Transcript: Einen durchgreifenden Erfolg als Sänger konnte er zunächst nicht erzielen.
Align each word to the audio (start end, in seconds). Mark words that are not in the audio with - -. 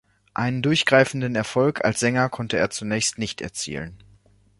Einen 0.33 0.63
durchgreifenden 0.63 1.35
Erfolg 1.35 1.85
als 1.85 1.99
Sänger 1.99 2.27
konnte 2.31 2.57
er 2.57 2.71
zunächst 2.71 3.19
nicht 3.19 3.39
erzielen. 3.39 3.99